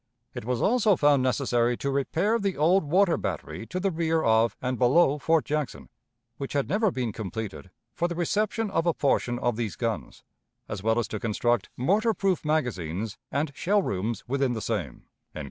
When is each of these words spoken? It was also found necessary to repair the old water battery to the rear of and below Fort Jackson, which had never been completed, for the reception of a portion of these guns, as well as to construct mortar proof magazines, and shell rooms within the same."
It 0.33 0.45
was 0.45 0.63
also 0.63 0.95
found 0.95 1.21
necessary 1.21 1.77
to 1.77 1.91
repair 1.91 2.39
the 2.39 2.57
old 2.57 2.85
water 2.85 3.17
battery 3.17 3.67
to 3.67 3.79
the 3.79 3.91
rear 3.91 4.23
of 4.23 4.57
and 4.59 4.79
below 4.79 5.19
Fort 5.19 5.45
Jackson, 5.45 5.89
which 6.37 6.53
had 6.53 6.67
never 6.67 6.89
been 6.89 7.11
completed, 7.13 7.69
for 7.93 8.07
the 8.07 8.15
reception 8.15 8.71
of 8.71 8.87
a 8.87 8.95
portion 8.95 9.37
of 9.37 9.57
these 9.57 9.75
guns, 9.75 10.23
as 10.67 10.81
well 10.81 10.97
as 10.97 11.07
to 11.09 11.19
construct 11.19 11.69
mortar 11.77 12.15
proof 12.15 12.43
magazines, 12.43 13.19
and 13.31 13.51
shell 13.55 13.83
rooms 13.83 14.23
within 14.27 14.53
the 14.53 14.59
same." 14.61 15.05